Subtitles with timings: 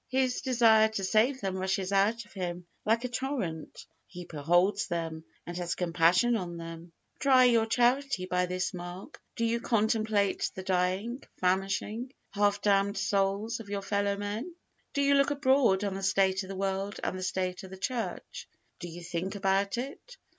[0.07, 5.25] His desire to save them rushes out of him like a torrent; he beholds them,
[5.45, 6.91] and has compassion on them.
[7.19, 13.59] Try your Charity by this mark: Do you contemplate the dying, famishing, half damned souls
[13.59, 14.55] of your fellow men?
[14.95, 17.77] Do you look abroad on the state of the world, and the state of the
[17.77, 18.49] church?
[18.79, 20.17] Do you think about it?